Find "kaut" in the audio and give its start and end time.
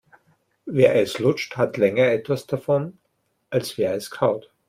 4.09-4.51